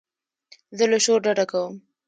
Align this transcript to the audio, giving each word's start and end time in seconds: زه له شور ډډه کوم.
زه 0.77 0.85
له 0.91 0.97
شور 1.05 1.19
ډډه 1.25 1.45
کوم. 1.51 1.73